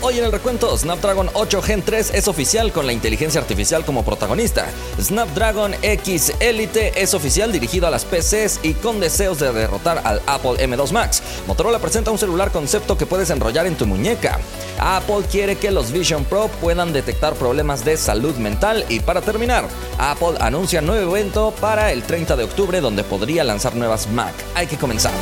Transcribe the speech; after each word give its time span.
Hoy 0.00 0.16
en 0.16 0.24
el 0.24 0.30
recuento, 0.30 0.78
Snapdragon 0.78 1.28
8 1.34 1.60
Gen 1.60 1.82
3 1.82 2.12
es 2.14 2.28
oficial 2.28 2.72
con 2.72 2.86
la 2.86 2.92
inteligencia 2.92 3.40
artificial 3.40 3.84
como 3.84 4.04
protagonista. 4.04 4.66
Snapdragon 5.00 5.74
X 5.82 6.34
Elite 6.38 6.92
es 7.02 7.14
oficial 7.14 7.50
dirigido 7.50 7.88
a 7.88 7.90
las 7.90 8.04
PCs 8.04 8.60
y 8.62 8.74
con 8.74 9.00
deseos 9.00 9.40
de 9.40 9.52
derrotar 9.52 10.00
al 10.04 10.22
Apple 10.26 10.64
M2 10.64 10.92
Max. 10.92 11.20
Motorola 11.48 11.80
presenta 11.80 12.12
un 12.12 12.18
celular 12.18 12.52
concepto 12.52 12.96
que 12.96 13.06
puedes 13.06 13.30
enrollar 13.30 13.66
en 13.66 13.74
tu 13.74 13.86
muñeca. 13.86 14.38
Apple 14.78 15.24
quiere 15.28 15.56
que 15.56 15.72
los 15.72 15.90
Vision 15.90 16.24
Pro 16.24 16.46
puedan 16.60 16.92
detectar 16.92 17.34
problemas 17.34 17.84
de 17.84 17.96
salud 17.96 18.36
mental 18.36 18.84
y 18.88 19.00
para 19.00 19.20
terminar, 19.20 19.66
Apple 19.98 20.38
anuncia 20.40 20.80
nuevo 20.80 21.16
evento 21.16 21.52
para 21.60 21.90
el 21.90 22.04
30 22.04 22.36
de 22.36 22.44
octubre 22.44 22.80
donde 22.80 23.02
podría 23.02 23.42
lanzar 23.42 23.74
nuevas 23.74 24.08
Mac. 24.08 24.34
Hay 24.54 24.68
que 24.68 24.76
comenzar. 24.76 25.12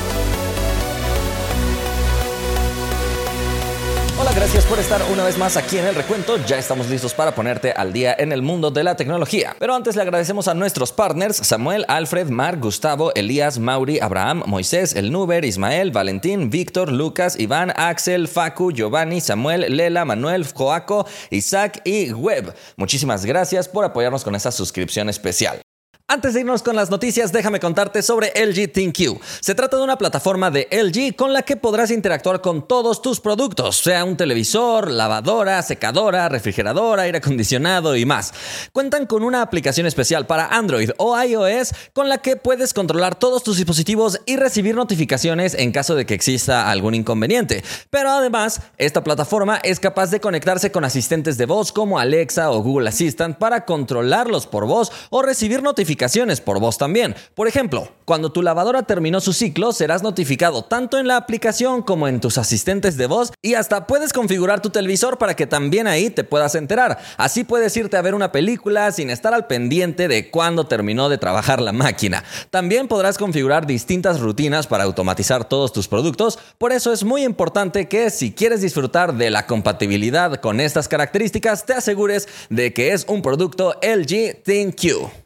Hola, 4.19 4.33
gracias 4.33 4.65
por 4.65 4.79
estar 4.79 5.03
una 5.13 5.25
vez 5.25 5.37
más 5.37 5.59
aquí 5.59 5.77
en 5.77 5.85
el 5.85 5.95
recuento. 5.95 6.39
Ya 6.47 6.57
estamos 6.57 6.89
listos 6.89 7.13
para 7.13 7.35
ponerte 7.35 7.73
al 7.73 7.93
día 7.93 8.17
en 8.19 8.33
el 8.33 8.41
mundo 8.41 8.71
de 8.71 8.83
la 8.83 8.97
tecnología. 8.97 9.55
Pero 9.59 9.75
antes 9.75 9.95
le 9.95 10.01
agradecemos 10.01 10.49
a 10.49 10.55
nuestros 10.55 10.91
partners 10.91 11.37
Samuel, 11.37 11.85
Alfred, 11.87 12.31
Mark, 12.31 12.59
Gustavo, 12.59 13.13
Elías, 13.15 13.59
Mauri, 13.59 14.01
Abraham, 14.01 14.43
Moisés, 14.47 14.95
El 14.95 15.13
Nuber, 15.13 15.45
Ismael, 15.45 15.91
Valentín, 15.91 16.49
Víctor, 16.49 16.91
Lucas, 16.91 17.39
Iván, 17.39 17.75
Axel, 17.77 18.27
Facu, 18.27 18.73
Giovanni, 18.73 19.21
Samuel, 19.21 19.77
Lela, 19.77 20.07
Manuel, 20.07 20.47
Joaco, 20.51 21.07
Isaac 21.29 21.83
y 21.85 22.11
Web. 22.13 22.55
Muchísimas 22.79 23.27
gracias 23.27 23.69
por 23.69 23.85
apoyarnos 23.85 24.25
con 24.25 24.35
esta 24.35 24.51
suscripción 24.51 25.11
especial. 25.11 25.66
Antes 26.09 26.35
de 26.35 26.41
irnos 26.43 26.63
con 26.63 26.77
las 26.77 26.89
noticias, 26.89 27.33
déjame 27.33 27.59
contarte 27.59 28.01
sobre 28.01 28.29
LG 28.29 28.71
ThinQ. 28.71 29.21
Se 29.41 29.57
trata 29.57 29.77
de 29.77 29.83
una 29.83 29.99
plataforma 29.99 30.53
de 30.53 30.69
LG 30.71 31.17
con 31.17 31.33
la 31.33 31.43
que 31.43 31.57
podrás 31.57 31.91
interactuar 31.91 32.41
con 32.41 32.69
todos 32.69 33.03
tus 33.03 33.19
productos, 33.19 33.79
sea 33.79 34.05
un 34.05 34.17
televisor, 34.17 34.89
lavadora, 34.89 35.61
secadora, 35.63 36.29
refrigeradora, 36.29 37.03
aire 37.03 37.19
acondicionado 37.19 37.97
y 37.97 38.05
más. 38.05 38.33
Cuentan 38.71 39.07
con 39.07 39.25
una 39.25 39.43
aplicación 39.43 39.89
especial 39.89 40.29
para 40.29 40.47
Android 40.47 40.91
o 40.97 41.21
iOS 41.21 41.73
con 41.93 42.09
la 42.09 42.19
que 42.19 42.37
puedes 42.37 42.73
controlar 42.73 43.17
todos 43.17 43.43
tus 43.43 43.57
dispositivos 43.57 44.21
y 44.27 44.37
recibir 44.37 44.77
notificaciones 44.77 45.55
en 45.55 45.73
caso 45.73 45.97
de 45.97 46.07
que 46.07 46.15
exista 46.15 46.71
algún 46.71 46.95
inconveniente. 46.95 47.65
Pero 47.91 48.11
además, 48.11 48.61
esta 48.79 49.03
plataforma 49.03 49.59
es 49.65 49.81
capaz 49.81 50.13
de 50.13 50.21
conectarse 50.21 50.71
con 50.71 50.85
asistentes 50.85 51.37
de 51.37 51.47
voz 51.47 51.73
como 51.73 51.99
Alexa 51.99 52.53
o 52.53 52.63
Google 52.63 52.91
Assistant 52.91 53.39
para 53.39 53.65
controlarlos 53.65 54.47
por 54.47 54.67
voz 54.67 54.93
o 55.11 55.23
recibir 55.23 55.65
notificaciones 55.65 55.96
por 56.45 56.61
voz 56.61 56.79
también. 56.79 57.15
Por 57.35 57.49
ejemplo, 57.49 57.89
cuando 58.05 58.31
tu 58.31 58.43
lavadora 58.43 58.85
terminó 58.85 59.21
su 59.21 59.33
ciclo, 59.33 59.73
serás 59.73 60.03
notificado 60.03 60.63
tanto 60.63 60.99
en 60.99 61.09
la 61.09 61.17
aplicación 61.17 61.83
como 61.83 62.07
en 62.07 62.21
tus 62.21 62.39
asistentes 62.39 62.97
de 62.97 63.07
voz 63.07 63.33
y 63.43 63.55
hasta 63.55 63.87
puedes 63.87 64.13
configurar 64.13 64.61
tu 64.61 64.71
televisor 64.71 65.19
para 65.19 65.35
que 65.35 65.47
también 65.47 65.87
ahí 65.87 66.11
te 66.11 66.23
puedas 66.23 66.55
enterar. 66.55 66.99
Así 67.17 67.45
puedes 67.45 67.77
irte 67.77 67.97
a 67.97 68.03
ver 68.03 68.15
una 68.15 68.31
película 68.31 68.93
sin 68.93 69.11
estar 69.11 69.35
al 69.35 69.47
pendiente 69.47 70.09
de 70.09 70.31
cuándo 70.31 70.67
terminó 70.67 71.09
de 71.09 71.19
trabajar 71.19 71.61
la 71.61 71.73
máquina. 71.73 72.23
También 72.51 72.89
podrás 72.89 73.19
configurar 73.19 73.67
distintas 73.67 74.21
rutinas 74.21 74.67
para 74.67 74.85
automatizar 74.85 75.49
todos 75.49 75.73
tus 75.73 75.89
productos, 75.89 76.39
por 76.59 76.73
eso 76.73 76.93
es 76.93 77.05
muy 77.05 77.25
importante 77.25 77.89
que 77.89 78.11
si 78.11 78.33
quieres 78.33 78.61
disfrutar 78.61 79.15
de 79.15 79.31
la 79.31 79.47
compatibilidad 79.47 80.41
con 80.41 80.61
estas 80.61 80.89
características, 80.89 81.67
te 81.67 81.75
asegures 81.75 82.29
de 82.51 82.73
que 82.73 82.93
es 82.93 83.05
un 83.09 83.23
producto 83.23 83.75
LG 83.83 84.43
ThinQ. 84.43 85.26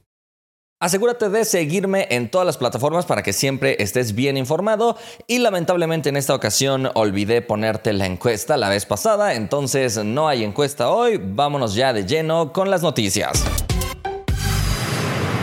Asegúrate 0.83 1.29
de 1.29 1.45
seguirme 1.45 2.07
en 2.09 2.31
todas 2.31 2.47
las 2.47 2.57
plataformas 2.57 3.05
para 3.05 3.23
que 3.23 3.35
siempre 3.35 3.77
estés 3.81 4.15
bien 4.15 4.39
informado 4.39 4.97
y 5.27 5.37
lamentablemente 5.37 6.09
en 6.09 6.17
esta 6.17 6.35
ocasión 6.35 6.89
olvidé 6.95 7.43
ponerte 7.43 7.93
la 7.93 8.07
encuesta 8.07 8.57
la 8.57 8.71
vez 8.71 8.87
pasada, 8.87 9.35
entonces 9.35 10.03
no 10.03 10.27
hay 10.27 10.43
encuesta 10.43 10.89
hoy, 10.89 11.21
vámonos 11.23 11.75
ya 11.75 11.93
de 11.93 12.07
lleno 12.07 12.55
con 12.55 12.71
las 12.71 12.81
noticias. 12.81 13.45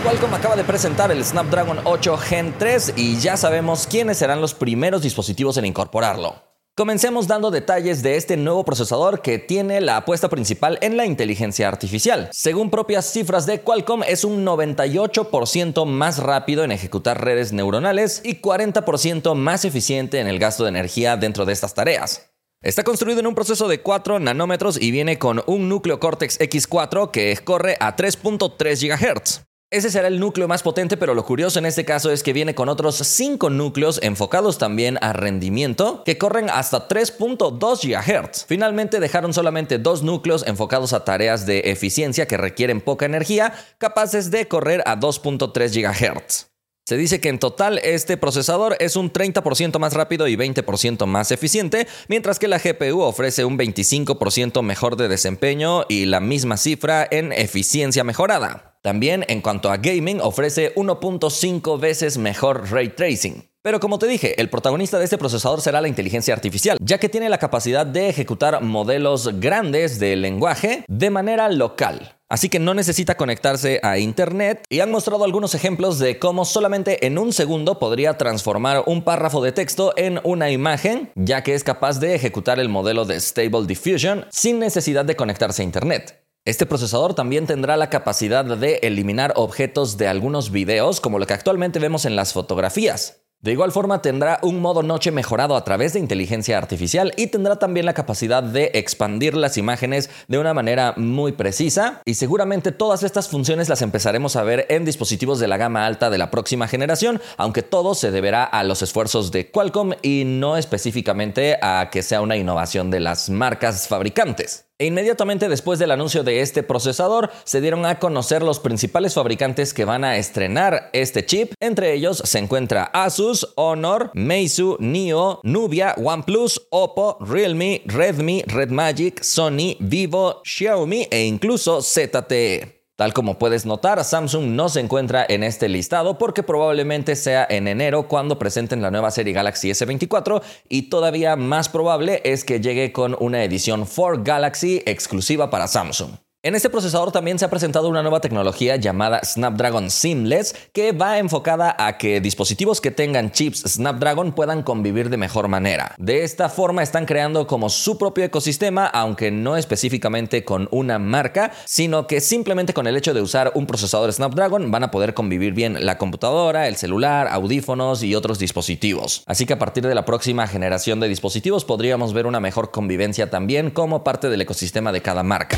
Qualcomm 0.04 0.34
acaba 0.34 0.56
de 0.56 0.64
presentar 0.64 1.12
el 1.12 1.24
Snapdragon 1.24 1.82
8 1.84 2.18
Gen 2.18 2.56
3 2.58 2.94
y 2.96 3.20
ya 3.20 3.38
sabemos 3.38 3.86
quiénes 3.86 4.18
serán 4.18 4.42
los 4.42 4.56
primeros 4.56 5.04
dispositivos 5.04 5.56
en 5.58 5.66
incorporarlo. 5.66 6.47
Comencemos 6.78 7.28
dando 7.28 7.50
detalles 7.50 8.04
de 8.04 8.18
este 8.18 8.38
nuevo 8.38 8.64
procesador 8.64 9.24
que 9.24 9.40
tiene 9.40 9.82
la 9.82 9.98
apuesta 9.98 10.30
principal 10.30 10.78
en 10.84 10.96
la 10.96 11.08
inteligencia 11.08 11.68
artificial. 11.68 12.30
Según 12.32 12.70
propias 12.70 13.12
cifras 13.12 13.48
de 13.48 13.62
Qualcomm, 13.62 14.04
es 14.04 14.24
un 14.24 14.46
98% 14.46 15.88
más 15.88 16.20
rápido 16.20 16.64
en 16.64 16.72
ejecutar 16.72 17.26
redes 17.26 17.52
neuronales 17.52 18.22
y 18.24 18.42
40% 18.42 19.34
más 19.34 19.66
eficiente 19.66 20.20
en 20.20 20.28
el 20.28 20.38
gasto 20.38 20.66
de 20.66 20.70
energía 20.70 21.18
dentro 21.18 21.46
de 21.46 21.54
estas 21.54 21.74
tareas. 21.74 22.30
Está 22.62 22.84
construido 22.84 23.22
en 23.22 23.26
un 23.26 23.34
proceso 23.34 23.68
de 23.68 23.82
4 23.82 24.20
nanómetros 24.20 24.80
y 24.80 24.92
viene 24.92 25.18
con 25.18 25.42
un 25.48 25.70
núcleo 25.70 26.00
Cortex 26.00 26.40
X4 26.40 27.10
que 27.10 27.36
corre 27.44 27.78
a 27.80 27.96
3.3 27.96 29.16
GHz. 29.16 29.48
Ese 29.70 29.92
será 29.92 30.08
el 30.08 30.22
núcleo 30.22 30.48
más 30.48 30.64
potente, 30.64 30.96
pero 30.96 31.14
lo 31.14 31.26
curioso 31.26 31.60
en 31.60 31.66
este 31.66 31.84
caso 31.84 32.10
es 32.10 32.24
que 32.24 32.32
viene 32.32 32.56
con 32.56 32.70
otros 32.70 32.96
5 32.96 33.50
núcleos 33.50 34.00
enfocados 34.02 34.58
también 34.58 34.98
a 35.02 35.12
rendimiento 35.12 36.04
que 36.06 36.18
corren 36.18 36.50
hasta 36.50 36.88
3.2 36.88 37.60
GHz. 37.84 38.46
Finalmente 38.46 39.02
dejaron 39.02 39.34
solamente 39.34 39.78
dos 39.78 40.04
núcleos 40.04 40.48
enfocados 40.48 40.94
a 40.94 41.04
tareas 41.04 41.46
de 41.46 41.60
eficiencia 41.66 42.28
que 42.28 42.38
requieren 42.38 42.80
poca 42.80 43.06
energía, 43.06 43.52
capaces 43.78 44.32
de 44.32 44.48
correr 44.48 44.84
a 44.86 44.98
2.3 44.98 45.52
GHz. 45.74 46.48
Se 46.86 46.96
dice 46.96 47.20
que 47.20 47.28
en 47.28 47.38
total 47.38 47.82
este 47.84 48.16
procesador 48.16 48.78
es 48.80 48.96
un 48.96 49.12
30% 49.12 49.80
más 49.80 49.92
rápido 49.92 50.30
y 50.30 50.38
20% 50.38 51.06
más 51.08 51.32
eficiente, 51.32 51.90
mientras 52.08 52.40
que 52.40 52.48
la 52.48 52.60
GPU 52.60 53.02
ofrece 53.02 53.44
un 53.44 53.58
25% 53.58 54.62
mejor 54.62 54.96
de 54.96 55.10
desempeño 55.10 55.84
y 55.90 56.06
la 56.06 56.22
misma 56.22 56.56
cifra 56.56 57.06
en 57.12 57.34
eficiencia 57.34 58.06
mejorada. 58.06 58.77
También 58.88 59.26
en 59.28 59.42
cuanto 59.42 59.70
a 59.70 59.76
gaming 59.76 60.22
ofrece 60.22 60.74
1.5 60.76 61.78
veces 61.78 62.18
mejor 62.18 62.72
ray 62.72 62.88
tracing. 62.88 63.44
Pero 63.62 63.82
como 63.82 64.00
te 64.00 64.08
dije, 64.08 64.40
el 64.40 64.50
protagonista 64.50 64.98
de 64.98 65.04
este 65.04 65.18
procesador 65.18 65.60
será 65.60 65.82
la 65.82 65.90
inteligencia 65.90 66.34
artificial, 66.34 66.78
ya 66.80 66.98
que 66.98 67.10
tiene 67.10 67.28
la 67.28 67.38
capacidad 67.38 67.86
de 67.86 68.08
ejecutar 68.08 68.64
modelos 68.64 69.42
grandes 69.42 70.00
de 70.00 70.16
lenguaje 70.16 70.86
de 70.88 71.10
manera 71.10 71.50
local. 71.50 72.16
Así 72.30 72.48
que 72.48 72.60
no 72.60 72.74
necesita 72.74 73.18
conectarse 73.18 73.82
a 73.84 73.98
Internet 73.98 74.64
y 74.70 74.80
han 74.80 74.92
mostrado 74.92 75.26
algunos 75.26 75.54
ejemplos 75.54 76.00
de 76.00 76.18
cómo 76.18 76.46
solamente 76.46 77.06
en 77.06 77.18
un 77.18 77.34
segundo 77.34 77.80
podría 77.80 78.18
transformar 78.18 78.84
un 78.86 79.02
párrafo 79.02 79.44
de 79.44 79.52
texto 79.52 79.92
en 79.98 80.22
una 80.24 80.50
imagen, 80.50 81.12
ya 81.16 81.44
que 81.44 81.56
es 81.56 81.66
capaz 81.66 82.00
de 82.00 82.16
ejecutar 82.16 82.58
el 82.58 82.70
modelo 82.70 83.04
de 83.04 83.20
Stable 83.20 83.68
Diffusion 83.68 84.26
sin 84.30 84.60
necesidad 84.60 85.04
de 85.04 85.18
conectarse 85.18 85.62
a 85.62 85.66
Internet. 85.66 86.27
Este 86.48 86.66
procesador 86.66 87.14
también 87.14 87.46
tendrá 87.46 87.76
la 87.76 87.90
capacidad 87.90 88.46
de 88.46 88.80
eliminar 88.82 89.34
objetos 89.36 89.98
de 89.98 90.08
algunos 90.08 90.50
videos, 90.50 91.02
como 91.02 91.20
lo 91.20 91.28
que 91.28 91.34
actualmente 91.34 91.78
vemos 91.78 92.06
en 92.06 92.16
las 92.16 92.32
fotografías. 92.32 93.18
De 93.42 93.52
igual 93.52 93.74
forma 93.74 94.02
tendrá 94.02 94.40
un 94.42 94.62
modo 94.62 94.82
noche 94.82 95.12
mejorado 95.12 95.58
a 95.58 95.66
través 95.66 95.92
de 95.92 96.00
inteligencia 96.00 96.58
artificial 96.58 97.12
y 97.18 97.28
tendrá 97.28 97.58
también 97.58 97.86
la 97.86 97.94
capacidad 97.94 98.42
de 98.42 98.72
expandir 98.76 99.36
las 99.36 99.58
imágenes 99.58 100.10
de 100.30 100.40
una 100.40 100.54
manera 100.54 100.94
muy 100.96 101.34
precisa 101.34 102.02
y 102.06 102.14
seguramente 102.14 102.72
todas 102.72 103.04
estas 103.04 103.28
funciones 103.28 103.68
las 103.68 103.82
empezaremos 103.82 104.38
a 104.38 104.44
ver 104.44 104.68
en 104.70 104.86
dispositivos 104.86 105.40
de 105.40 105.50
la 105.50 105.58
gama 105.58 105.86
alta 105.86 106.10
de 106.10 106.18
la 106.18 106.32
próxima 106.32 106.70
generación, 106.70 107.20
aunque 107.36 107.62
todo 107.62 107.94
se 107.94 108.10
deberá 108.10 108.46
a 108.46 108.64
los 108.64 108.82
esfuerzos 108.82 109.34
de 109.34 109.52
Qualcomm 109.52 109.96
y 110.02 110.24
no 110.26 110.56
específicamente 110.56 111.58
a 111.62 111.90
que 111.92 112.04
sea 112.04 112.22
una 112.22 112.38
innovación 112.38 112.90
de 112.90 113.02
las 113.02 113.30
marcas 113.30 113.90
fabricantes. 113.90 114.67
E 114.80 114.86
inmediatamente 114.86 115.50
después 115.50 115.80
del 115.80 115.92
anuncio 115.92 116.24
de 116.24 116.42
este 116.42 116.62
procesador, 116.62 117.32
se 117.46 117.62
dieron 117.62 117.86
a 117.86 117.98
conocer 117.98 118.44
los 118.44 118.60
principales 118.60 119.16
fabricantes 119.16 119.74
que 119.74 119.86
van 119.86 120.04
a 120.04 120.18
estrenar 120.18 120.92
este 120.94 121.26
chip. 121.26 121.54
Entre 121.60 121.94
ellos 121.94 122.22
se 122.24 122.38
encuentra 122.38 122.84
Asus, 122.94 123.54
Honor, 123.56 124.12
Meizu, 124.14 124.78
Nio, 124.80 125.40
Nubia, 125.44 125.96
OnePlus, 125.98 126.68
Oppo, 126.70 127.18
Realme, 127.20 127.82
Redmi, 127.86 128.44
Red 128.46 128.70
Magic, 128.70 129.24
Sony, 129.24 129.78
Vivo, 129.80 130.42
Xiaomi 130.44 131.08
e 131.10 131.26
incluso 131.26 131.82
ZTE. 131.82 132.77
Tal 132.98 133.14
como 133.14 133.38
puedes 133.38 133.68
notar, 133.68 134.04
Samsung 134.04 134.56
no 134.56 134.70
se 134.70 134.80
encuentra 134.80 135.24
en 135.30 135.44
este 135.44 135.70
listado 135.70 136.18
porque 136.18 136.42
probablemente 136.42 137.16
sea 137.16 137.46
en 137.48 137.68
enero 137.68 138.08
cuando 138.08 138.40
presenten 138.40 138.82
la 138.82 138.90
nueva 138.90 139.12
serie 139.12 139.34
Galaxy 139.34 139.70
S24 139.70 140.42
y 140.68 140.90
todavía 140.90 141.36
más 141.36 141.70
probable 141.70 142.22
es 142.24 142.44
que 142.44 142.60
llegue 142.60 142.92
con 142.92 143.16
una 143.20 143.44
edición 143.44 143.86
for 143.86 144.24
Galaxy 144.24 144.82
exclusiva 144.88 145.52
para 145.52 145.68
Samsung. 145.68 146.27
En 146.44 146.54
este 146.54 146.70
procesador 146.70 147.12
también 147.12 147.40
se 147.40 147.46
ha 147.46 147.50
presentado 147.50 147.90
una 147.90 148.04
nueva 148.04 148.22
tecnología 148.22 148.76
llamada 148.76 149.20
Snapdragon 149.24 149.90
Seamless 149.90 150.56
que 150.72 150.92
va 150.92 151.18
enfocada 151.18 151.76
a 151.80 151.98
que 151.98 152.22
dispositivos 152.22 152.80
que 152.80 152.92
tengan 152.92 153.32
chips 153.32 153.64
Snapdragon 153.68 154.34
puedan 154.34 154.62
convivir 154.62 155.10
de 155.10 155.18
mejor 155.18 155.48
manera. 155.48 155.96
De 155.98 156.24
esta 156.24 156.48
forma 156.48 156.84
están 156.84 157.08
creando 157.08 157.48
como 157.48 157.70
su 157.70 157.98
propio 157.98 158.24
ecosistema, 158.24 158.86
aunque 158.86 159.32
no 159.32 159.58
específicamente 159.58 160.46
con 160.46 160.68
una 160.70 161.00
marca, 161.00 161.52
sino 161.66 162.06
que 162.06 162.22
simplemente 162.22 162.76
con 162.76 162.86
el 162.86 162.98
hecho 162.98 163.16
de 163.16 163.24
usar 163.24 163.52
un 163.56 163.66
procesador 163.66 164.14
Snapdragon 164.14 164.70
van 164.70 164.84
a 164.84 164.92
poder 164.92 165.16
convivir 165.16 165.54
bien 165.54 165.84
la 165.86 165.98
computadora, 165.98 166.68
el 166.68 166.76
celular, 166.76 167.28
audífonos 167.30 168.04
y 168.04 168.14
otros 168.14 168.38
dispositivos. 168.38 169.24
Así 169.26 169.48
que 169.48 169.54
a 169.54 169.60
partir 169.60 169.88
de 169.88 169.96
la 169.96 170.06
próxima 170.06 170.46
generación 170.46 171.00
de 171.00 171.10
dispositivos 171.10 171.66
podríamos 171.66 172.14
ver 172.14 172.28
una 172.28 172.40
mejor 172.40 172.70
convivencia 172.70 173.32
también 173.32 173.72
como 173.72 174.04
parte 174.04 174.30
del 174.30 174.42
ecosistema 174.42 174.92
de 174.92 175.02
cada 175.02 175.24
marca. 175.24 175.58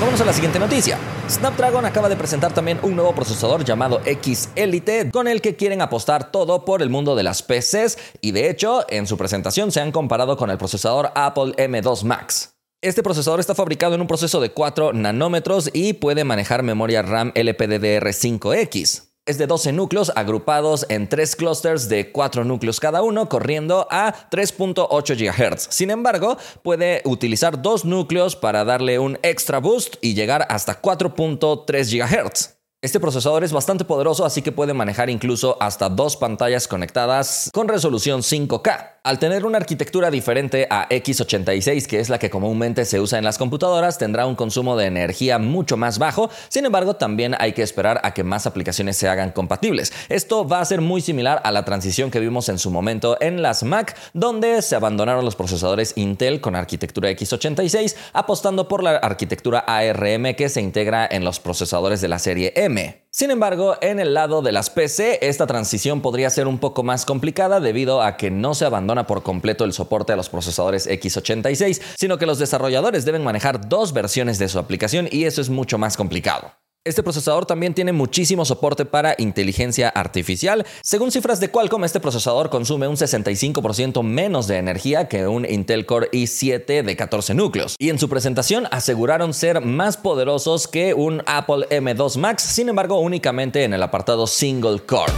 Vamos 0.00 0.20
a 0.20 0.24
la 0.24 0.32
siguiente 0.32 0.58
noticia. 0.58 0.98
Snapdragon 1.30 1.84
acaba 1.84 2.08
de 2.08 2.16
presentar 2.16 2.52
también 2.52 2.78
un 2.82 2.96
nuevo 2.96 3.14
procesador 3.14 3.64
llamado 3.64 4.00
X 4.04 4.50
Elite 4.56 5.10
con 5.10 5.28
el 5.28 5.40
que 5.40 5.54
quieren 5.54 5.80
apostar 5.80 6.32
todo 6.32 6.64
por 6.64 6.82
el 6.82 6.90
mundo 6.90 7.14
de 7.14 7.22
las 7.22 7.42
PCs 7.42 7.96
y 8.20 8.32
de 8.32 8.50
hecho 8.50 8.84
en 8.88 9.06
su 9.06 9.16
presentación 9.16 9.70
se 9.70 9.80
han 9.80 9.92
comparado 9.92 10.36
con 10.36 10.50
el 10.50 10.58
procesador 10.58 11.12
Apple 11.14 11.54
M2 11.56 12.02
Max. 12.04 12.54
Este 12.82 13.02
procesador 13.02 13.40
está 13.40 13.54
fabricado 13.54 13.94
en 13.94 14.00
un 14.00 14.06
proceso 14.06 14.40
de 14.40 14.50
4 14.50 14.92
nanómetros 14.92 15.70
y 15.72 15.94
puede 15.94 16.24
manejar 16.24 16.62
memoria 16.62 17.00
RAM 17.00 17.32
LPDDR5X 17.32 19.13
es 19.26 19.38
de 19.38 19.46
12 19.46 19.72
núcleos 19.72 20.12
agrupados 20.14 20.84
en 20.88 21.08
tres 21.08 21.34
clusters 21.34 21.88
de 21.88 22.12
4 22.12 22.44
núcleos 22.44 22.78
cada 22.78 23.02
uno, 23.02 23.28
corriendo 23.28 23.86
a 23.90 24.14
3.8 24.30 25.16
GHz. 25.16 25.68
Sin 25.70 25.90
embargo, 25.90 26.36
puede 26.62 27.00
utilizar 27.04 27.62
dos 27.62 27.84
núcleos 27.84 28.36
para 28.36 28.64
darle 28.64 28.98
un 28.98 29.18
extra 29.22 29.58
boost 29.58 29.96
y 30.02 30.14
llegar 30.14 30.46
hasta 30.50 30.80
4.3 30.80 31.64
GHz. 31.64 32.54
Este 32.82 33.00
procesador 33.00 33.44
es 33.44 33.52
bastante 33.52 33.86
poderoso, 33.86 34.26
así 34.26 34.42
que 34.42 34.52
puede 34.52 34.74
manejar 34.74 35.08
incluso 35.08 35.56
hasta 35.58 35.88
dos 35.88 36.18
pantallas 36.18 36.68
conectadas 36.68 37.50
con 37.54 37.66
resolución 37.66 38.20
5K. 38.20 38.93
Al 39.06 39.18
tener 39.18 39.44
una 39.44 39.58
arquitectura 39.58 40.10
diferente 40.10 40.66
a 40.70 40.88
x86, 40.88 41.86
que 41.86 42.00
es 42.00 42.08
la 42.08 42.18
que 42.18 42.30
comúnmente 42.30 42.86
se 42.86 43.00
usa 43.00 43.18
en 43.18 43.24
las 43.24 43.36
computadoras, 43.36 43.98
tendrá 43.98 44.24
un 44.24 44.34
consumo 44.34 44.78
de 44.78 44.86
energía 44.86 45.38
mucho 45.38 45.76
más 45.76 45.98
bajo, 45.98 46.30
sin 46.48 46.64
embargo 46.64 46.96
también 46.96 47.36
hay 47.38 47.52
que 47.52 47.60
esperar 47.60 48.00
a 48.02 48.14
que 48.14 48.24
más 48.24 48.46
aplicaciones 48.46 48.96
se 48.96 49.06
hagan 49.06 49.32
compatibles. 49.32 49.92
Esto 50.08 50.48
va 50.48 50.60
a 50.60 50.64
ser 50.64 50.80
muy 50.80 51.02
similar 51.02 51.42
a 51.44 51.52
la 51.52 51.66
transición 51.66 52.10
que 52.10 52.18
vimos 52.18 52.48
en 52.48 52.58
su 52.58 52.70
momento 52.70 53.18
en 53.20 53.42
las 53.42 53.62
Mac, 53.62 53.94
donde 54.14 54.62
se 54.62 54.74
abandonaron 54.74 55.26
los 55.26 55.36
procesadores 55.36 55.92
Intel 55.96 56.40
con 56.40 56.56
arquitectura 56.56 57.10
x86, 57.10 57.96
apostando 58.14 58.68
por 58.68 58.82
la 58.82 58.96
arquitectura 58.96 59.66
ARM 59.66 60.34
que 60.34 60.48
se 60.48 60.62
integra 60.62 61.06
en 61.10 61.24
los 61.24 61.40
procesadores 61.40 62.00
de 62.00 62.08
la 62.08 62.18
serie 62.18 62.54
M. 62.56 63.03
Sin 63.16 63.30
embargo, 63.30 63.76
en 63.80 64.00
el 64.00 64.12
lado 64.12 64.42
de 64.42 64.50
las 64.50 64.70
PC, 64.70 65.20
esta 65.22 65.46
transición 65.46 66.00
podría 66.00 66.28
ser 66.30 66.48
un 66.48 66.58
poco 66.58 66.82
más 66.82 67.06
complicada 67.06 67.60
debido 67.60 68.02
a 68.02 68.16
que 68.16 68.28
no 68.32 68.54
se 68.54 68.64
abandona 68.64 69.06
por 69.06 69.22
completo 69.22 69.64
el 69.64 69.72
soporte 69.72 70.12
a 70.12 70.16
los 70.16 70.28
procesadores 70.28 70.90
x86, 70.90 71.80
sino 71.96 72.18
que 72.18 72.26
los 72.26 72.40
desarrolladores 72.40 73.04
deben 73.04 73.22
manejar 73.22 73.68
dos 73.68 73.92
versiones 73.92 74.40
de 74.40 74.48
su 74.48 74.58
aplicación 74.58 75.06
y 75.12 75.26
eso 75.26 75.40
es 75.40 75.48
mucho 75.48 75.78
más 75.78 75.96
complicado. 75.96 76.54
Este 76.86 77.02
procesador 77.02 77.46
también 77.46 77.72
tiene 77.72 77.92
muchísimo 77.92 78.44
soporte 78.44 78.84
para 78.84 79.14
inteligencia 79.16 79.88
artificial. 79.88 80.66
Según 80.82 81.10
cifras 81.10 81.40
de 81.40 81.48
Qualcomm, 81.48 81.82
este 81.84 81.98
procesador 81.98 82.50
consume 82.50 82.86
un 82.88 82.96
65% 82.96 84.02
menos 84.02 84.46
de 84.48 84.58
energía 84.58 85.08
que 85.08 85.26
un 85.26 85.46
Intel 85.48 85.86
Core 85.86 86.10
i7 86.12 86.82
de 86.82 86.94
14 86.94 87.32
núcleos. 87.32 87.76
Y 87.78 87.88
en 87.88 87.98
su 87.98 88.10
presentación 88.10 88.66
aseguraron 88.70 89.32
ser 89.32 89.62
más 89.62 89.96
poderosos 89.96 90.68
que 90.68 90.92
un 90.92 91.22
Apple 91.24 91.66
M2 91.70 92.18
Max, 92.18 92.42
sin 92.42 92.68
embargo 92.68 93.00
únicamente 93.00 93.64
en 93.64 93.72
el 93.72 93.82
apartado 93.82 94.26
single 94.26 94.80
core. 94.80 95.10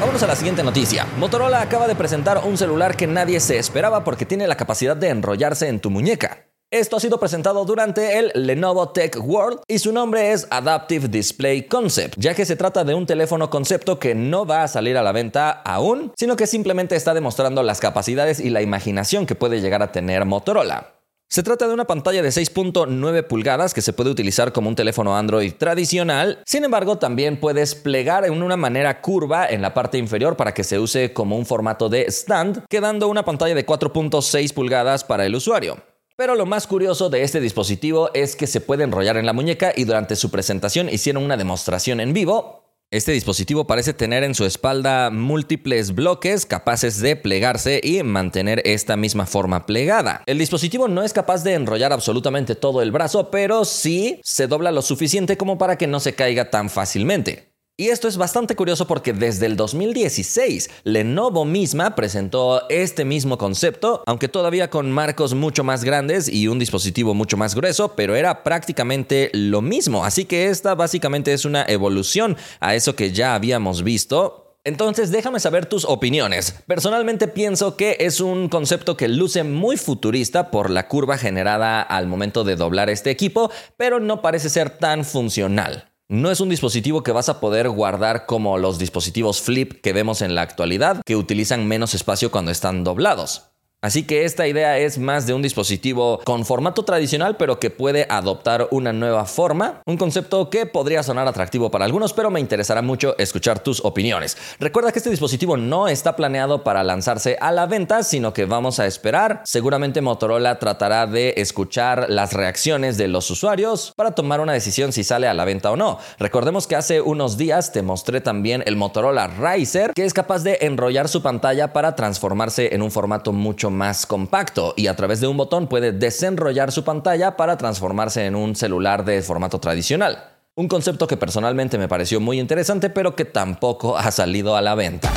Vámonos 0.00 0.22
a 0.22 0.26
la 0.26 0.36
siguiente 0.36 0.62
noticia. 0.62 1.06
Motorola 1.18 1.60
acaba 1.60 1.86
de 1.86 1.96
presentar 1.96 2.40
un 2.46 2.56
celular 2.56 2.96
que 2.96 3.06
nadie 3.06 3.38
se 3.40 3.58
esperaba 3.58 4.04
porque 4.04 4.24
tiene 4.24 4.46
la 4.46 4.56
capacidad 4.56 4.96
de 4.96 5.10
enrollarse 5.10 5.68
en 5.68 5.80
tu 5.80 5.90
muñeca. 5.90 6.49
Esto 6.72 6.96
ha 6.96 7.00
sido 7.00 7.18
presentado 7.18 7.64
durante 7.64 8.16
el 8.16 8.30
Lenovo 8.32 8.90
Tech 8.90 9.16
World 9.20 9.62
y 9.66 9.80
su 9.80 9.92
nombre 9.92 10.30
es 10.30 10.46
Adaptive 10.50 11.08
Display 11.08 11.66
Concept, 11.66 12.14
ya 12.16 12.32
que 12.32 12.46
se 12.46 12.54
trata 12.54 12.84
de 12.84 12.94
un 12.94 13.06
teléfono 13.06 13.50
concepto 13.50 13.98
que 13.98 14.14
no 14.14 14.46
va 14.46 14.62
a 14.62 14.68
salir 14.68 14.96
a 14.96 15.02
la 15.02 15.10
venta 15.10 15.50
aún, 15.50 16.12
sino 16.16 16.36
que 16.36 16.46
simplemente 16.46 16.94
está 16.94 17.12
demostrando 17.12 17.64
las 17.64 17.80
capacidades 17.80 18.38
y 18.38 18.50
la 18.50 18.62
imaginación 18.62 19.26
que 19.26 19.34
puede 19.34 19.60
llegar 19.60 19.82
a 19.82 19.90
tener 19.90 20.24
Motorola. 20.26 20.94
Se 21.28 21.42
trata 21.42 21.66
de 21.66 21.74
una 21.74 21.88
pantalla 21.88 22.22
de 22.22 22.28
6.9 22.28 23.26
pulgadas 23.26 23.74
que 23.74 23.82
se 23.82 23.92
puede 23.92 24.10
utilizar 24.10 24.52
como 24.52 24.68
un 24.68 24.76
teléfono 24.76 25.16
Android 25.16 25.52
tradicional, 25.54 26.40
sin 26.46 26.62
embargo 26.62 26.98
también 26.98 27.40
puedes 27.40 27.74
plegar 27.74 28.24
en 28.24 28.42
una 28.42 28.56
manera 28.56 29.00
curva 29.00 29.44
en 29.48 29.60
la 29.60 29.74
parte 29.74 29.98
inferior 29.98 30.36
para 30.36 30.54
que 30.54 30.62
se 30.62 30.78
use 30.78 31.12
como 31.12 31.36
un 31.36 31.46
formato 31.46 31.88
de 31.88 32.04
stand, 32.06 32.64
quedando 32.68 33.08
una 33.08 33.24
pantalla 33.24 33.56
de 33.56 33.66
4.6 33.66 34.54
pulgadas 34.54 35.02
para 35.02 35.26
el 35.26 35.34
usuario. 35.34 35.89
Pero 36.20 36.34
lo 36.34 36.44
más 36.44 36.66
curioso 36.66 37.08
de 37.08 37.22
este 37.22 37.40
dispositivo 37.40 38.10
es 38.12 38.36
que 38.36 38.46
se 38.46 38.60
puede 38.60 38.84
enrollar 38.84 39.16
en 39.16 39.24
la 39.24 39.32
muñeca 39.32 39.72
y 39.74 39.84
durante 39.84 40.16
su 40.16 40.30
presentación 40.30 40.90
hicieron 40.90 41.24
una 41.24 41.38
demostración 41.38 41.98
en 41.98 42.12
vivo. 42.12 42.62
Este 42.90 43.12
dispositivo 43.12 43.66
parece 43.66 43.94
tener 43.94 44.22
en 44.22 44.34
su 44.34 44.44
espalda 44.44 45.08
múltiples 45.08 45.94
bloques 45.94 46.44
capaces 46.44 47.00
de 47.00 47.16
plegarse 47.16 47.80
y 47.82 48.02
mantener 48.02 48.60
esta 48.66 48.98
misma 48.98 49.24
forma 49.24 49.64
plegada. 49.64 50.22
El 50.26 50.36
dispositivo 50.36 50.88
no 50.88 51.04
es 51.04 51.14
capaz 51.14 51.42
de 51.42 51.54
enrollar 51.54 51.94
absolutamente 51.94 52.54
todo 52.54 52.82
el 52.82 52.92
brazo, 52.92 53.30
pero 53.30 53.64
sí 53.64 54.20
se 54.22 54.46
dobla 54.46 54.72
lo 54.72 54.82
suficiente 54.82 55.38
como 55.38 55.56
para 55.56 55.78
que 55.78 55.86
no 55.86 56.00
se 56.00 56.14
caiga 56.14 56.50
tan 56.50 56.68
fácilmente. 56.68 57.49
Y 57.80 57.88
esto 57.88 58.08
es 58.08 58.18
bastante 58.18 58.56
curioso 58.56 58.86
porque 58.86 59.14
desde 59.14 59.46
el 59.46 59.56
2016 59.56 60.68
Lenovo 60.84 61.46
misma 61.46 61.94
presentó 61.94 62.68
este 62.68 63.06
mismo 63.06 63.38
concepto, 63.38 64.02
aunque 64.04 64.28
todavía 64.28 64.68
con 64.68 64.90
marcos 64.90 65.32
mucho 65.32 65.64
más 65.64 65.82
grandes 65.82 66.28
y 66.28 66.46
un 66.48 66.58
dispositivo 66.58 67.14
mucho 67.14 67.38
más 67.38 67.54
grueso, 67.54 67.96
pero 67.96 68.16
era 68.16 68.42
prácticamente 68.42 69.30
lo 69.32 69.62
mismo. 69.62 70.04
Así 70.04 70.26
que 70.26 70.48
esta 70.48 70.74
básicamente 70.74 71.32
es 71.32 71.46
una 71.46 71.64
evolución 71.64 72.36
a 72.60 72.74
eso 72.74 72.94
que 72.94 73.12
ya 73.12 73.34
habíamos 73.34 73.82
visto, 73.82 74.58
entonces 74.62 75.10
déjame 75.10 75.40
saber 75.40 75.64
tus 75.64 75.86
opiniones. 75.86 76.56
Personalmente 76.66 77.28
pienso 77.28 77.78
que 77.78 77.96
es 78.00 78.20
un 78.20 78.50
concepto 78.50 78.98
que 78.98 79.08
luce 79.08 79.42
muy 79.42 79.78
futurista 79.78 80.50
por 80.50 80.68
la 80.68 80.86
curva 80.86 81.16
generada 81.16 81.80
al 81.80 82.08
momento 82.08 82.44
de 82.44 82.56
doblar 82.56 82.90
este 82.90 83.08
equipo, 83.08 83.50
pero 83.78 84.00
no 84.00 84.20
parece 84.20 84.50
ser 84.50 84.68
tan 84.68 85.06
funcional. 85.06 85.89
No 86.10 86.32
es 86.32 86.40
un 86.40 86.48
dispositivo 86.48 87.04
que 87.04 87.12
vas 87.12 87.28
a 87.28 87.38
poder 87.38 87.68
guardar 87.68 88.26
como 88.26 88.58
los 88.58 88.80
dispositivos 88.80 89.40
flip 89.40 89.80
que 89.80 89.92
vemos 89.92 90.22
en 90.22 90.34
la 90.34 90.42
actualidad, 90.42 91.02
que 91.06 91.14
utilizan 91.14 91.68
menos 91.68 91.94
espacio 91.94 92.32
cuando 92.32 92.50
están 92.50 92.82
doblados. 92.82 93.49
Así 93.82 94.06
que 94.06 94.26
esta 94.26 94.46
idea 94.46 94.76
es 94.78 94.98
más 94.98 95.26
de 95.26 95.32
un 95.32 95.40
dispositivo 95.40 96.20
con 96.26 96.44
formato 96.44 96.82
tradicional, 96.82 97.38
pero 97.38 97.58
que 97.58 97.70
puede 97.70 98.06
adoptar 98.10 98.68
una 98.72 98.92
nueva 98.92 99.24
forma, 99.24 99.80
un 99.86 99.96
concepto 99.96 100.50
que 100.50 100.66
podría 100.66 101.02
sonar 101.02 101.26
atractivo 101.26 101.70
para 101.70 101.86
algunos, 101.86 102.12
pero 102.12 102.30
me 102.30 102.40
interesará 102.40 102.82
mucho 102.82 103.16
escuchar 103.16 103.60
tus 103.60 103.82
opiniones. 103.82 104.36
Recuerda 104.58 104.92
que 104.92 104.98
este 104.98 105.08
dispositivo 105.08 105.56
no 105.56 105.88
está 105.88 106.14
planeado 106.14 106.62
para 106.62 106.84
lanzarse 106.84 107.38
a 107.40 107.52
la 107.52 107.64
venta, 107.64 108.02
sino 108.02 108.34
que 108.34 108.44
vamos 108.44 108.80
a 108.80 108.86
esperar. 108.86 109.40
Seguramente 109.46 110.02
Motorola 110.02 110.58
tratará 110.58 111.06
de 111.06 111.32
escuchar 111.38 112.10
las 112.10 112.34
reacciones 112.34 112.98
de 112.98 113.08
los 113.08 113.30
usuarios 113.30 113.94
para 113.96 114.10
tomar 114.10 114.42
una 114.42 114.52
decisión 114.52 114.92
si 114.92 115.04
sale 115.04 115.26
a 115.26 115.32
la 115.32 115.46
venta 115.46 115.70
o 115.70 115.76
no. 115.76 115.98
Recordemos 116.18 116.66
que 116.66 116.76
hace 116.76 117.00
unos 117.00 117.38
días 117.38 117.72
te 117.72 117.80
mostré 117.80 118.20
también 118.20 118.62
el 118.66 118.76
Motorola 118.76 119.26
Riser, 119.26 119.94
que 119.94 120.04
es 120.04 120.12
capaz 120.12 120.42
de 120.42 120.58
enrollar 120.60 121.08
su 121.08 121.22
pantalla 121.22 121.72
para 121.72 121.96
transformarse 121.96 122.74
en 122.74 122.82
un 122.82 122.90
formato 122.90 123.32
mucho 123.32 123.69
más 123.70 124.06
compacto 124.06 124.74
y 124.76 124.86
a 124.88 124.96
través 124.96 125.20
de 125.20 125.26
un 125.26 125.36
botón 125.36 125.68
puede 125.68 125.92
desenrollar 125.92 126.72
su 126.72 126.84
pantalla 126.84 127.36
para 127.36 127.56
transformarse 127.56 128.26
en 128.26 128.34
un 128.34 128.56
celular 128.56 129.04
de 129.04 129.22
formato 129.22 129.60
tradicional. 129.60 130.24
Un 130.54 130.68
concepto 130.68 131.06
que 131.06 131.16
personalmente 131.16 131.78
me 131.78 131.88
pareció 131.88 132.20
muy 132.20 132.38
interesante 132.38 132.90
pero 132.90 133.16
que 133.16 133.24
tampoco 133.24 133.96
ha 133.96 134.10
salido 134.10 134.56
a 134.56 134.60
la 134.60 134.74
venta. 134.74 135.10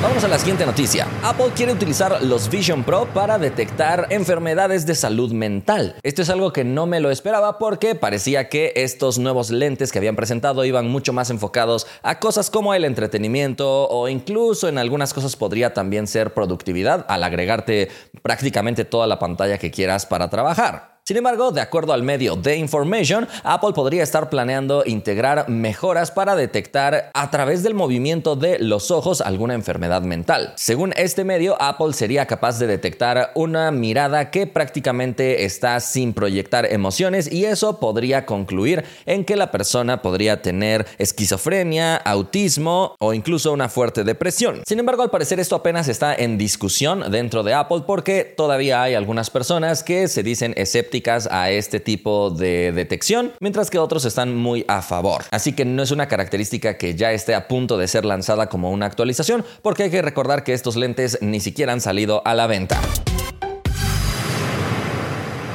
Vamos 0.00 0.22
a 0.22 0.28
la 0.28 0.38
siguiente 0.38 0.64
noticia. 0.64 1.08
Apple 1.24 1.50
quiere 1.56 1.72
utilizar 1.72 2.22
los 2.22 2.48
Vision 2.48 2.84
Pro 2.84 3.08
para 3.12 3.36
detectar 3.36 4.06
enfermedades 4.10 4.86
de 4.86 4.94
salud 4.94 5.32
mental. 5.32 5.96
Esto 6.04 6.22
es 6.22 6.30
algo 6.30 6.52
que 6.52 6.62
no 6.62 6.86
me 6.86 7.00
lo 7.00 7.10
esperaba 7.10 7.58
porque 7.58 7.96
parecía 7.96 8.48
que 8.48 8.72
estos 8.76 9.18
nuevos 9.18 9.50
lentes 9.50 9.90
que 9.90 9.98
habían 9.98 10.14
presentado 10.14 10.64
iban 10.64 10.88
mucho 10.88 11.12
más 11.12 11.30
enfocados 11.30 11.88
a 12.04 12.20
cosas 12.20 12.48
como 12.48 12.74
el 12.74 12.84
entretenimiento 12.84 13.88
o 13.88 14.08
incluso 14.08 14.68
en 14.68 14.78
algunas 14.78 15.12
cosas 15.12 15.34
podría 15.34 15.74
también 15.74 16.06
ser 16.06 16.32
productividad 16.32 17.04
al 17.08 17.24
agregarte 17.24 17.88
prácticamente 18.22 18.84
toda 18.84 19.08
la 19.08 19.18
pantalla 19.18 19.58
que 19.58 19.72
quieras 19.72 20.06
para 20.06 20.30
trabajar. 20.30 20.97
Sin 21.08 21.16
embargo, 21.16 21.52
de 21.52 21.62
acuerdo 21.62 21.94
al 21.94 22.02
medio 22.02 22.38
The 22.38 22.56
Information, 22.56 23.26
Apple 23.42 23.72
podría 23.72 24.02
estar 24.02 24.28
planeando 24.28 24.82
integrar 24.84 25.48
mejoras 25.48 26.10
para 26.10 26.36
detectar 26.36 27.10
a 27.14 27.30
través 27.30 27.62
del 27.62 27.72
movimiento 27.72 28.36
de 28.36 28.58
los 28.58 28.90
ojos 28.90 29.22
alguna 29.22 29.54
enfermedad 29.54 30.02
mental. 30.02 30.52
Según 30.56 30.92
este 30.98 31.24
medio, 31.24 31.56
Apple 31.62 31.94
sería 31.94 32.26
capaz 32.26 32.58
de 32.58 32.66
detectar 32.66 33.32
una 33.34 33.70
mirada 33.70 34.30
que 34.30 34.46
prácticamente 34.46 35.46
está 35.46 35.80
sin 35.80 36.12
proyectar 36.12 36.70
emociones 36.70 37.32
y 37.32 37.46
eso 37.46 37.80
podría 37.80 38.26
concluir 38.26 38.84
en 39.06 39.24
que 39.24 39.36
la 39.36 39.50
persona 39.50 40.02
podría 40.02 40.42
tener 40.42 40.86
esquizofrenia, 40.98 41.96
autismo 41.96 42.96
o 42.98 43.14
incluso 43.14 43.50
una 43.50 43.70
fuerte 43.70 44.04
depresión. 44.04 44.60
Sin 44.66 44.78
embargo, 44.78 45.04
al 45.04 45.10
parecer 45.10 45.40
esto 45.40 45.56
apenas 45.56 45.88
está 45.88 46.14
en 46.14 46.36
discusión 46.36 47.10
dentro 47.10 47.44
de 47.44 47.54
Apple 47.54 47.84
porque 47.86 48.24
todavía 48.24 48.82
hay 48.82 48.92
algunas 48.92 49.30
personas 49.30 49.82
que 49.82 50.06
se 50.08 50.22
dicen 50.22 50.52
escépticas 50.58 50.97
a 51.30 51.50
este 51.50 51.80
tipo 51.80 52.30
de 52.30 52.72
detección, 52.72 53.32
mientras 53.40 53.70
que 53.70 53.78
otros 53.78 54.04
están 54.04 54.36
muy 54.36 54.64
a 54.68 54.82
favor. 54.82 55.24
Así 55.30 55.52
que 55.52 55.64
no 55.64 55.82
es 55.82 55.90
una 55.90 56.08
característica 56.08 56.76
que 56.76 56.94
ya 56.94 57.12
esté 57.12 57.34
a 57.34 57.48
punto 57.48 57.78
de 57.78 57.88
ser 57.88 58.04
lanzada 58.04 58.48
como 58.48 58.70
una 58.70 58.86
actualización, 58.86 59.44
porque 59.62 59.84
hay 59.84 59.90
que 59.90 60.02
recordar 60.02 60.44
que 60.44 60.52
estos 60.52 60.76
lentes 60.76 61.18
ni 61.20 61.40
siquiera 61.40 61.72
han 61.72 61.80
salido 61.80 62.22
a 62.24 62.34
la 62.34 62.46
venta. 62.46 62.80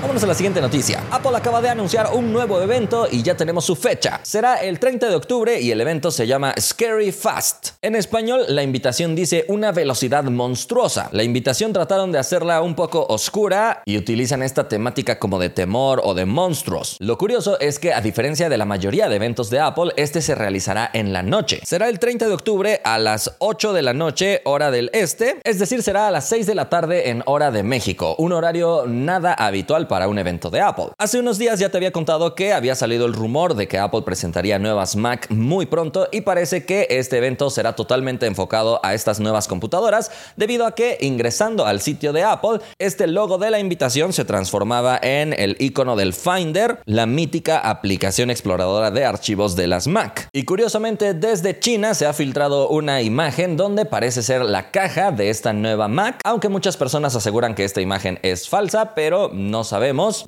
Vámonos 0.03 0.23
a 0.25 0.27
la 0.27 0.33
siguiente 0.33 0.59
noticia. 0.59 1.01
Apple 1.11 1.31
acaba 1.33 1.61
de 1.61 1.69
anunciar 1.69 2.09
un 2.13 2.33
nuevo 2.33 2.61
evento 2.61 3.07
y 3.09 3.23
ya 3.23 3.37
tenemos 3.37 3.63
su 3.63 3.73
fecha. 3.77 4.19
Será 4.21 4.55
el 4.55 4.77
30 4.77 5.07
de 5.07 5.15
octubre 5.15 5.61
y 5.61 5.71
el 5.71 5.79
evento 5.79 6.11
se 6.11 6.27
llama 6.27 6.53
Scary 6.59 7.13
Fast. 7.13 7.69
En 7.81 7.95
español, 7.95 8.43
la 8.49 8.63
invitación 8.63 9.15
dice 9.15 9.45
una 9.47 9.71
velocidad 9.71 10.25
monstruosa. 10.25 11.07
La 11.13 11.23
invitación 11.23 11.71
trataron 11.71 12.11
de 12.11 12.19
hacerla 12.19 12.61
un 12.61 12.75
poco 12.75 13.05
oscura 13.07 13.81
y 13.85 13.95
utilizan 13.95 14.43
esta 14.43 14.67
temática 14.67 15.19
como 15.19 15.39
de 15.39 15.49
temor 15.49 16.01
o 16.03 16.13
de 16.13 16.25
monstruos. 16.25 16.97
Lo 16.99 17.17
curioso 17.17 17.57
es 17.61 17.79
que 17.79 17.93
a 17.93 18.01
diferencia 18.01 18.49
de 18.49 18.57
la 18.57 18.65
mayoría 18.65 19.07
de 19.07 19.15
eventos 19.15 19.49
de 19.49 19.61
Apple, 19.61 19.93
este 19.95 20.21
se 20.21 20.35
realizará 20.35 20.89
en 20.91 21.13
la 21.13 21.23
noche. 21.23 21.61
Será 21.63 21.87
el 21.87 21.99
30 21.99 22.27
de 22.27 22.33
octubre 22.33 22.81
a 22.83 22.99
las 22.99 23.35
8 23.39 23.71
de 23.71 23.81
la 23.81 23.93
noche, 23.93 24.41
hora 24.43 24.69
del 24.69 24.89
este, 24.91 25.39
es 25.45 25.59
decir, 25.59 25.81
será 25.81 26.09
a 26.09 26.11
las 26.11 26.27
6 26.27 26.45
de 26.45 26.55
la 26.55 26.67
tarde 26.67 27.09
en 27.09 27.23
hora 27.25 27.51
de 27.51 27.63
México, 27.63 28.15
un 28.17 28.33
horario 28.33 28.83
nada 28.85 29.33
habitual 29.33 29.87
un 30.01 30.17
evento 30.17 30.49
de 30.49 30.59
Apple. 30.59 30.87
Hace 30.97 31.19
unos 31.19 31.37
días 31.37 31.59
ya 31.59 31.69
te 31.69 31.77
había 31.77 31.91
contado 31.91 32.35
que 32.35 32.51
había 32.51 32.75
salido 32.75 33.05
el 33.05 33.13
rumor 33.13 33.55
de 33.55 33.67
que 33.67 33.77
Apple 33.77 34.01
presentaría 34.01 34.57
nuevas 34.59 34.95
Mac 34.95 35.27
muy 35.29 35.67
pronto 35.67 36.07
y 36.11 36.21
parece 36.21 36.65
que 36.65 36.87
este 36.89 37.17
evento 37.17 37.49
será 37.49 37.75
totalmente 37.75 38.25
enfocado 38.25 38.79
a 38.83 38.93
estas 38.93 39.19
nuevas 39.19 39.47
computadoras 39.47 40.11
debido 40.35 40.65
a 40.65 40.73
que 40.75 40.97
ingresando 41.01 41.65
al 41.65 41.79
sitio 41.79 42.11
de 42.11 42.23
Apple, 42.23 42.59
este 42.79 43.07
logo 43.07 43.37
de 43.37 43.51
la 43.51 43.59
invitación 43.59 44.13
se 44.13 44.25
transformaba 44.25 44.99
en 45.01 45.33
el 45.33 45.55
icono 45.59 45.95
del 45.95 46.13
Finder, 46.13 46.79
la 46.85 47.05
mítica 47.05 47.59
aplicación 47.59 48.31
exploradora 48.31 48.91
de 48.91 49.05
archivos 49.05 49.55
de 49.55 49.67
las 49.67 49.87
Mac. 49.87 50.27
Y 50.33 50.43
curiosamente 50.45 51.13
desde 51.13 51.59
China 51.59 51.93
se 51.93 52.05
ha 52.05 52.13
filtrado 52.13 52.69
una 52.69 53.01
imagen 53.01 53.57
donde 53.57 53.85
parece 53.85 54.23
ser 54.23 54.43
la 54.43 54.71
caja 54.71 55.11
de 55.11 55.29
esta 55.29 55.53
nueva 55.53 55.87
Mac, 55.87 56.19
aunque 56.23 56.49
muchas 56.49 56.77
personas 56.77 57.15
aseguran 57.15 57.55
que 57.55 57.63
esta 57.63 57.81
imagen 57.81 58.19
es 58.23 58.49
falsa, 58.49 58.95
pero 58.95 59.29
no 59.33 59.63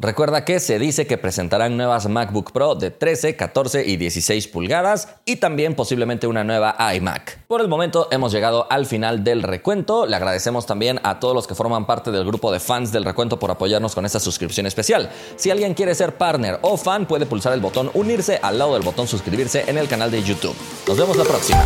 Recuerda 0.01 0.43
que 0.43 0.59
se 0.59 0.79
dice 0.79 1.07
que 1.07 1.17
presentarán 1.17 1.77
nuevas 1.77 2.09
MacBook 2.09 2.51
Pro 2.51 2.75
de 2.75 2.91
13, 2.91 3.38
14 3.38 3.85
y 3.85 3.95
16 3.95 4.50
pulgadas 4.50 5.07
y 5.24 5.38
también 5.38 5.75
posiblemente 5.75 6.27
una 6.27 6.43
nueva 6.43 6.75
iMac. 6.93 7.45
Por 7.47 7.62
el 7.62 7.69
momento 7.69 8.09
hemos 8.12 8.33
llegado 8.33 8.67
al 8.69 8.85
final 8.85 9.24
del 9.24 9.43
recuento. 9.43 10.05
Le 10.05 10.17
agradecemos 10.17 10.65
también 10.65 11.00
a 11.03 11.21
todos 11.21 11.33
los 11.33 11.47
que 11.47 11.55
forman 11.55 11.85
parte 11.85 12.12
del 12.12 12.25
grupo 12.25 12.51
de 12.51 12.59
fans 12.59 12.91
del 12.91 13.05
recuento 13.05 13.39
por 13.39 13.50
apoyarnos 13.50 13.95
con 13.95 14.05
esta 14.05 14.19
suscripción 14.19 14.65
especial. 14.65 15.09
Si 15.38 15.50
alguien 15.51 15.74
quiere 15.74 15.95
ser 15.95 16.17
partner 16.17 16.59
o 16.62 16.75
fan, 16.75 17.05
puede 17.05 17.25
pulsar 17.25 17.53
el 17.53 17.62
botón 17.62 17.91
unirse 17.93 18.39
al 18.41 18.59
lado 18.59 18.74
del 18.74 18.83
botón 18.83 19.07
suscribirse 19.07 19.63
en 19.67 19.77
el 19.77 19.88
canal 19.88 20.12
de 20.12 20.21
YouTube. 20.21 20.55
Nos 20.85 20.97
vemos 20.97 21.15
la 21.15 21.24
próxima. 21.24 21.63